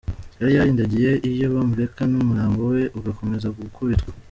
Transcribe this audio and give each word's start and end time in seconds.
yariyarindagiye 0.39 1.11
iyo 1.31 1.47
bamureka 1.53 2.01
numurambo 2.11 2.61
we 2.73 2.81
ugakomeza 2.99 3.47
gukubitwa. 3.57 4.11